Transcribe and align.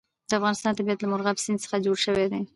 د 0.29 0.31
افغانستان 0.39 0.71
طبیعت 0.77 0.99
له 1.01 1.07
مورغاب 1.11 1.37
سیند 1.43 1.59
څخه 1.63 1.83
جوړ 1.85 1.97
شوی 2.05 2.25
دی. 2.31 2.41